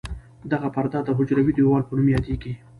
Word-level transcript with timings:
دغه 0.51 0.67
پرده 0.75 0.99
د 1.03 1.09
حجروي 1.17 1.53
دیوال 1.57 1.81
په 1.85 1.93
نوم 1.97 2.07
یادیږي. 2.15 2.53